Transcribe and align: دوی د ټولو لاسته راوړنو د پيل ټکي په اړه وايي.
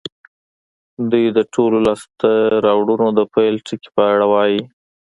دوی 1.11 1.25
د 1.37 1.39
ټولو 1.53 1.77
لاسته 1.87 2.29
راوړنو 2.65 3.07
د 3.17 3.19
پيل 3.33 3.55
ټکي 3.67 3.89
په 3.95 4.01
اړه 4.13 4.25
وايي. 4.33 4.61